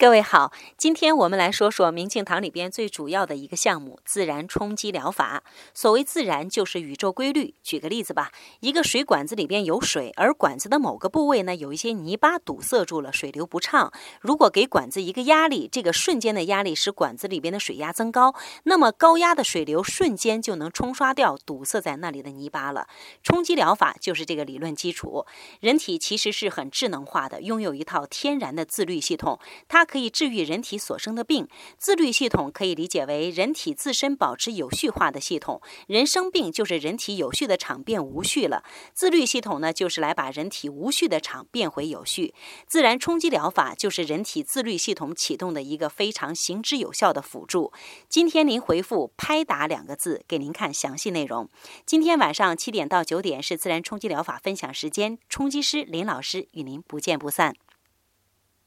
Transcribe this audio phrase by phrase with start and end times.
[0.00, 5.42] 各位好，今天我们来说说明镜堂里边最主要的一个项目——自然冲击疗法。
[5.74, 7.56] 所谓自然，就是宇宙规律。
[7.64, 8.30] 举个例子吧，
[8.60, 13.92] 一个水管子里边有水，而管子的某个部位呢有一些泥巴堵塞住了，水流不畅。
[14.20, 22.86] 如果给管子一个压力，这个瞬间的压力使管子里边的水压增高，那么高压的水流瞬间就能冲刷掉堵塞在那里的泥巴了。
[23.24, 25.26] 冲击疗法就是这个理论基础。
[25.58, 29.87] 人体其实是很智能化的，拥有一套天然的自律系统，它。
[29.88, 35.60] 可以治愈人体所生的病，自律系统可以理解为人体自身保持有序化的系统。
[35.86, 42.34] 人生病就是人体有序的场变无序了，自律系统呢就是来把人体无序的场变回有序。
[42.66, 47.72] 自然冲击疗法就是人体自律系统启动的一个非常行之有效的辅助。
[48.08, 51.48] 今天您回复“拍打”两个字，给您看详细内容。
[51.86, 57.54] 今天晚上七点到九点是自然冲击疗法分享时间，冲击师林老师与您不见不散。